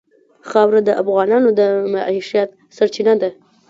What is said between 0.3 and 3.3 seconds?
خاوره د افغانانو د معیشت سرچینه ده.